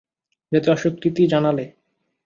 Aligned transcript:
যেতে 0.51 0.67
অস্বীকৃতি 0.71 1.23
জানালে। 1.27 1.65